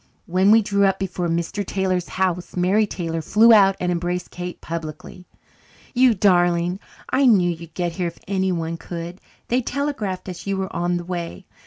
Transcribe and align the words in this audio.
When 0.25 0.49
we 0.49 0.63
drew 0.63 0.85
up 0.87 0.97
before 0.97 1.27
Mr. 1.29 1.63
Taylor's 1.63 2.09
house 2.09 2.55
Mary 2.57 2.87
Taylor 2.87 3.21
flew 3.21 3.53
out 3.53 3.75
and 3.79 3.91
embraced 3.91 4.31
Kate 4.31 4.59
publicly. 4.59 5.27
"You 5.93 6.15
darling! 6.15 6.79
I 7.11 7.27
knew 7.27 7.51
you'd 7.51 7.75
get 7.75 7.91
here 7.91 8.07
if 8.07 8.17
anyone 8.27 8.77
could. 8.77 9.21
They 9.49 9.61
telegraphed 9.61 10.27
us 10.27 10.47
you 10.47 10.57
were 10.57 10.75
on 10.75 10.97
the 10.97 11.05
way. 11.05 11.45